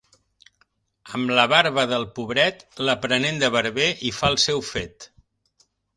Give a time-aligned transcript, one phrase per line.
[1.17, 5.11] Amb la barba del pobret, l'aprenent de barber hi fa el seu fet.